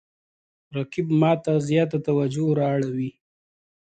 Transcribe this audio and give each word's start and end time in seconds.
رقیب 0.75 1.07
ما 1.21 1.31
ته 1.43 1.51
زیاته 1.67 1.97
توجه 2.07 2.47
را 2.59 2.65
اړوي 2.75 3.11